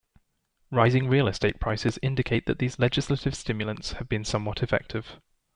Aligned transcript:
Rising 0.71 1.07
real 1.07 1.27
estate 1.27 1.59
prices 1.59 1.99
indicate 2.01 2.47
that 2.47 2.57
these 2.57 2.79
legislative 2.79 3.35
stimulants 3.35 3.91
have 3.91 4.09
been 4.09 4.25
somewhat 4.25 4.63
effective. 4.63 5.19